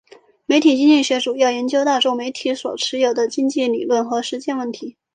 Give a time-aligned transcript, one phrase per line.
[0.47, 4.97] 媒体经济学主要研究大众媒体所特有的经济理论和实践问题。